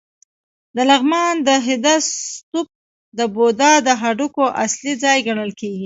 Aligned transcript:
د 0.75 0.77
لغمان 0.89 1.35
د 1.47 1.49
هده 1.67 1.95
ستوپ 2.11 2.67
د 3.17 3.19
بودا 3.35 3.73
د 3.87 3.89
هډوکو 4.01 4.43
اصلي 4.65 4.93
ځای 5.03 5.17
ګڼل 5.27 5.51
کېږي 5.59 5.79